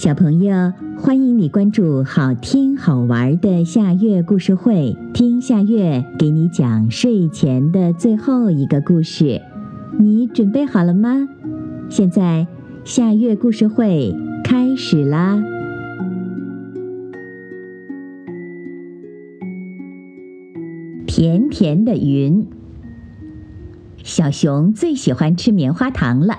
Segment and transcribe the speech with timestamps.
[0.00, 9.42] 小朋友，欢迎你关注好听好玩的夏月故事会，听夏月给你讲睡前的最后一个故事。
[9.98, 11.28] 你准备好了吗？
[11.90, 12.46] 现在
[12.82, 15.38] 夏月故事会开始啦！
[21.06, 22.46] 甜甜的云，
[24.02, 26.38] 小熊最喜欢吃棉花糖了。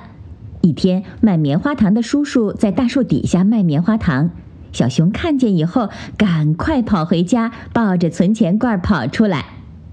[0.62, 4.30] 一天，卖棉花糖的叔叔在大树底下卖棉花糖。
[4.72, 9.46] 小熊看见以后，赶快跑回家，抱着存钱罐跑出来。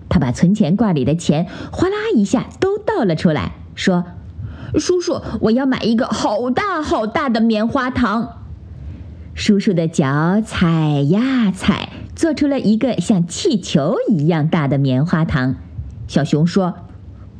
[0.09, 4.05] 他把存钱罐里的钱哗啦一下都倒了出来，说
[4.79, 8.37] ：“叔叔，我要买一个好大好大的棉花糖。”
[9.35, 15.57] 叔叔的脚踩呀踩，做出了一个像气球一样大的棉花糖。
[16.07, 16.75] 小熊说。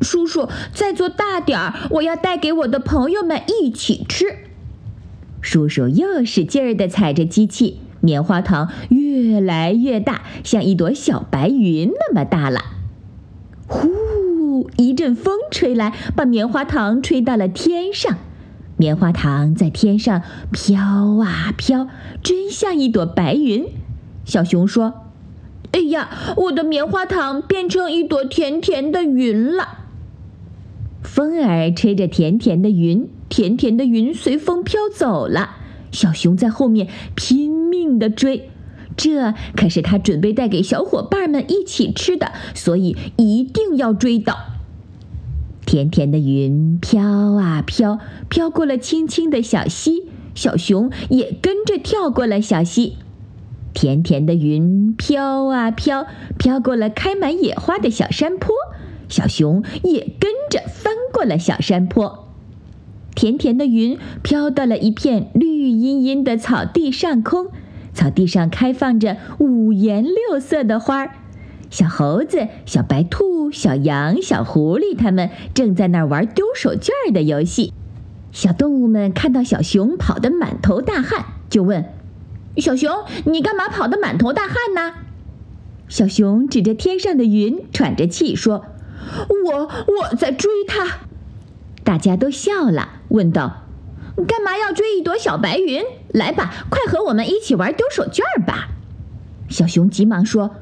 [0.01, 4.27] 叔叔，再做大点儿，我要带给我的朋友们一起吃。
[5.41, 12.61] 叔叔又使劲儿地踩着机器，棉花糖越来越大，像一朵小白云那么大了。
[13.67, 14.71] 呼！
[14.77, 18.19] 一阵风吹来，把棉花糖吹到了天上。
[18.77, 20.23] 棉花糖在天上
[20.53, 20.81] 飘
[21.21, 21.89] 啊飘，
[22.23, 23.67] 真像一朵白云。
[24.25, 24.95] 小熊说
[25.73, 29.78] ：“哎呀，我的棉花糖变成一朵甜甜的云了。”
[31.03, 35.57] 风儿吹着甜甜的云，甜甜的云随风飘走了。
[35.91, 38.51] 小熊在后面拼命地追，
[38.97, 44.37] 这可是他准备带给小伙伴们一起吃的，所以一定要追到。
[45.65, 52.97] 甜甜的云飘啊飘，飘过了青青的小溪，小熊也跟着跳过了小溪。
[53.73, 56.07] 甜甜的云飘啊飘，
[56.39, 58.55] 飘过了开满野花的小山坡。
[59.09, 62.29] 小熊也跟着翻过了小山坡，
[63.15, 67.49] 甜甜的云飘到了一片绿茵茵的草地上空，
[67.93, 71.11] 草地上开放着五颜六色的花儿。
[71.71, 77.73] 小猴子、小白兔、小羊、小狐狸，它们正在那儿玩丢手绢儿的游戏。
[78.33, 81.85] 小动物们看到小熊跑得满头大汗，就问
[82.57, 82.91] ：“小熊，
[83.27, 84.95] 你干嘛跑得满头大汗呢？”
[85.89, 88.65] 小熊指着天上的云，喘着气说。
[89.29, 90.99] 我我在追他，
[91.85, 93.65] 大家都笑了，问道
[94.27, 95.83] ：“干嘛要追一朵小白云？
[96.09, 98.69] 来吧，快和我们一起玩丢手绢吧！”
[99.49, 100.57] 小熊急忙说：“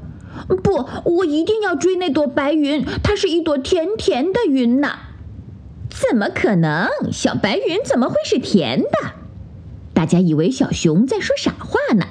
[0.63, 4.91] 不，我一定要追那朵白云，它是一朵甜甜的云呢。
[5.91, 6.89] ”“怎么可能？
[7.11, 8.89] 小白云怎么会是甜的？”
[9.95, 12.05] 大家以为小熊在说傻话呢，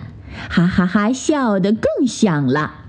[0.50, 2.84] 哈哈哈，笑得更响了。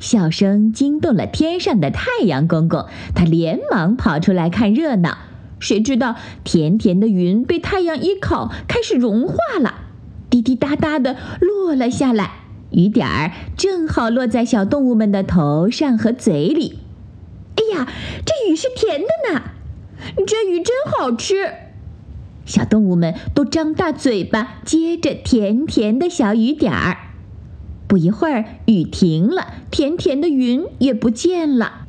[0.00, 5.18] 笑声惊动了天上的太阳公公，他连忙跑出来看热闹。
[5.60, 9.74] 谁知道甜甜的云被太阳一烤，开始融化了，
[10.30, 12.30] 滴滴答答的落了下来。
[12.70, 16.78] 雨点儿正好落在小动物们的头上和嘴里。
[17.56, 17.86] 哎呀，
[18.24, 19.42] 这雨是甜的呢！
[20.26, 21.52] 这雨真好吃。
[22.46, 27.09] 小动物们都张大嘴巴接着甜甜的小雨点儿。
[27.90, 31.88] 不一会儿，雨停了，甜甜的云也不见了。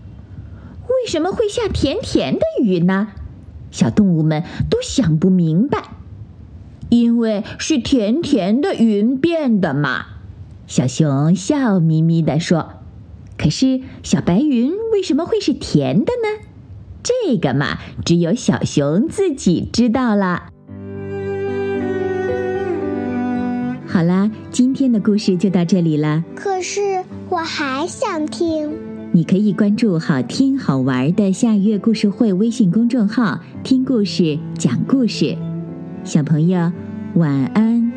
[0.88, 3.10] 为什么会下甜甜的雨呢？
[3.70, 5.92] 小动物们都想不明白。
[6.90, 10.08] 因为是甜甜的云变的嘛。
[10.66, 12.72] 小熊笑眯眯地说
[13.38, 16.44] ：“可是小白云为什么会是甜的呢？
[17.04, 20.50] 这个嘛，只有小熊自己知道了。”
[23.92, 26.24] 好啦，今天的故事就到这里了。
[26.34, 28.72] 可是我还想听，
[29.12, 35.36] 你可以关注好听好玩的下月故事会微信公众号，听故事、讲故事。
[36.06, 36.72] 小朋友
[37.16, 37.92] 晚安。